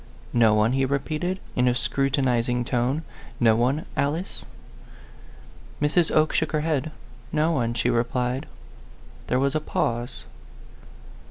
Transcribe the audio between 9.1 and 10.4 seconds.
There was a pause.